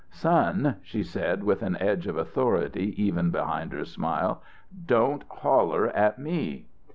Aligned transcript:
"Son," 0.09 0.77
she 0.81 1.03
said, 1.03 1.43
with 1.43 1.61
an 1.61 1.77
edge 1.79 2.07
of 2.07 2.17
authority 2.17 2.95
even 2.99 3.29
behind 3.29 3.71
her 3.71 3.85
smile, 3.85 4.41
"don't 4.87 5.23
holler 5.29 5.89
at 5.89 6.17
me." 6.17 6.65